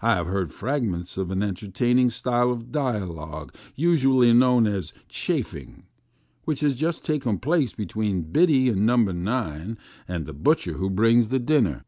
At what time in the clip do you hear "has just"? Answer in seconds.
6.60-7.04